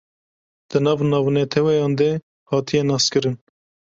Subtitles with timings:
[0.69, 2.09] di nav navnetewayan de
[2.49, 3.35] hatiye naskirin